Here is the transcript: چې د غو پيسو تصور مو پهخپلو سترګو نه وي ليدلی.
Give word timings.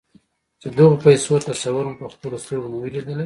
چې 0.61 0.67
د 0.75 0.77
غو 0.89 0.97
پيسو 1.05 1.43
تصور 1.49 1.83
مو 1.87 1.95
پهخپلو 2.01 2.37
سترګو 2.43 2.67
نه 2.71 2.77
وي 2.79 2.89
ليدلی. 2.93 3.15